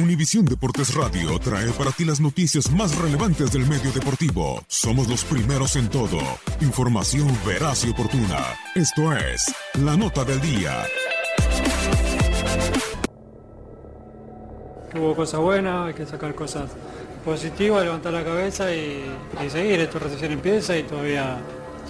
[0.00, 4.64] Univisión Deportes Radio trae para ti las noticias más relevantes del medio deportivo.
[4.66, 6.18] Somos los primeros en todo.
[6.62, 8.38] Información veraz y oportuna.
[8.74, 10.84] Esto es La Nota del Día.
[14.94, 16.70] Hubo cosas buenas, hay que sacar cosas
[17.22, 19.04] positivas, levantar la cabeza y,
[19.50, 19.80] seguir.
[19.80, 21.36] Esto recién empieza y todavía,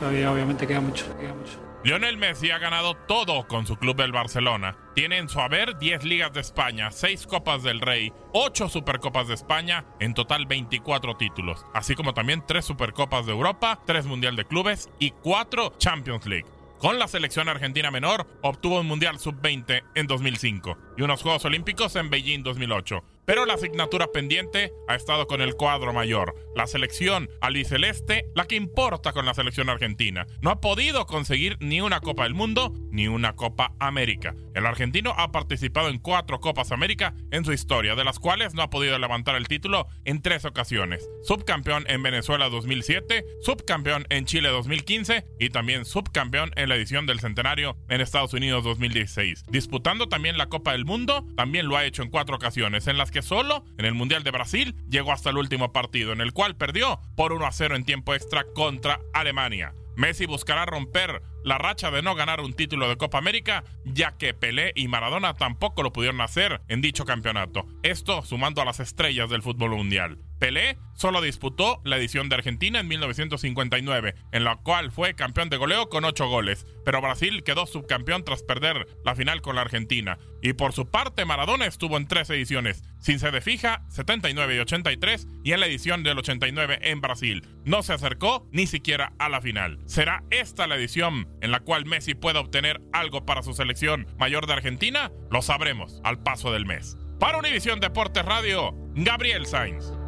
[0.00, 1.70] todavía obviamente queda mucho, queda mucho.
[1.82, 4.76] Lionel Messi ha ganado todo con su club del Barcelona.
[4.94, 9.34] Tiene en su haber 10 ligas de España, 6 Copas del Rey, 8 Supercopas de
[9.34, 14.44] España, en total 24 títulos, así como también 3 Supercopas de Europa, 3 Mundial de
[14.44, 16.46] Clubes y 4 Champions League.
[16.80, 21.94] Con la selección argentina menor obtuvo un Mundial Sub-20 en 2005 y unos Juegos Olímpicos
[21.96, 23.04] en Beijing 2008.
[23.24, 28.56] Pero la asignatura pendiente ha estado con el cuadro mayor, la selección albiceleste, la que
[28.56, 30.26] importa con la selección argentina.
[30.40, 34.34] No ha podido conseguir ni una Copa del Mundo ni una Copa América.
[34.54, 38.62] El argentino ha participado en cuatro Copas América en su historia, de las cuales no
[38.62, 41.08] ha podido levantar el título en tres ocasiones.
[41.22, 47.20] Subcampeón en Venezuela 2007, subcampeón en Chile 2015 y también subcampeón en la edición del
[47.20, 49.44] centenario en Estados Unidos 2016.
[49.48, 53.09] Disputando también la Copa del Mundo, también lo ha hecho en cuatro ocasiones, en las
[53.10, 56.56] que solo en el Mundial de Brasil llegó hasta el último partido, en el cual
[56.56, 59.74] perdió por 1 a 0 en tiempo extra contra Alemania.
[59.96, 64.34] Messi buscará romper la racha de no ganar un título de Copa América, ya que
[64.34, 67.66] Pelé y Maradona tampoco lo pudieron hacer en dicho campeonato.
[67.82, 70.18] Esto sumando a las estrellas del fútbol mundial.
[70.38, 75.58] Pelé solo disputó la edición de Argentina en 1959, en la cual fue campeón de
[75.58, 80.18] goleo con 8 goles, pero Brasil quedó subcampeón tras perder la final con la Argentina.
[80.42, 85.26] Y por su parte, Maradona estuvo en tres ediciones, sin sede fija, 79 y 83,
[85.44, 87.46] y en la edición del 89 en Brasil.
[87.64, 89.78] No se acercó ni siquiera a la final.
[89.84, 94.46] ¿Será esta la edición en la cual Messi pueda obtener algo para su selección mayor
[94.46, 95.10] de Argentina?
[95.30, 96.96] Lo sabremos al paso del mes.
[97.18, 99.99] Para Univisión Deportes Radio, Gabriel Sainz.